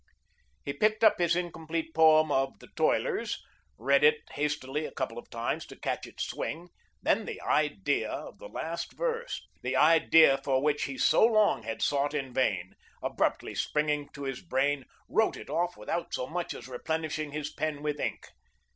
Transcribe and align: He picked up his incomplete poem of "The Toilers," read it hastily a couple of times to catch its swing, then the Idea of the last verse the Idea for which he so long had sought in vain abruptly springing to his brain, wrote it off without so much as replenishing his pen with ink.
He 0.65 0.73
picked 0.73 1.03
up 1.03 1.19
his 1.19 1.35
incomplete 1.35 1.93
poem 1.93 2.31
of 2.31 2.57
"The 2.57 2.69
Toilers," 2.75 3.37
read 3.77 4.03
it 4.03 4.21
hastily 4.31 4.87
a 4.87 4.91
couple 4.91 5.19
of 5.19 5.29
times 5.29 5.63
to 5.67 5.75
catch 5.79 6.07
its 6.07 6.23
swing, 6.23 6.69
then 7.03 7.25
the 7.25 7.39
Idea 7.43 8.09
of 8.09 8.39
the 8.39 8.47
last 8.49 8.93
verse 8.93 9.47
the 9.61 9.75
Idea 9.75 10.39
for 10.43 10.59
which 10.59 10.85
he 10.85 10.97
so 10.97 11.23
long 11.23 11.61
had 11.61 11.83
sought 11.83 12.15
in 12.15 12.33
vain 12.33 12.73
abruptly 13.03 13.53
springing 13.53 14.09
to 14.13 14.23
his 14.23 14.41
brain, 14.41 14.85
wrote 15.07 15.37
it 15.37 15.51
off 15.51 15.77
without 15.77 16.15
so 16.15 16.25
much 16.25 16.55
as 16.55 16.67
replenishing 16.67 17.31
his 17.31 17.53
pen 17.53 17.83
with 17.83 17.99
ink. 17.99 18.29